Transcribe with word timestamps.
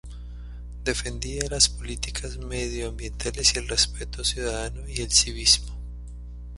Defendía 0.83 1.43
las 1.51 1.69
Políticas 1.69 2.39
Medioambientales 2.39 3.53
y 3.55 3.59
el 3.59 3.67
respeto 3.67 4.23
ciudadano 4.23 4.81
y 4.89 4.99
el 4.99 5.11
civismo. 5.11 5.77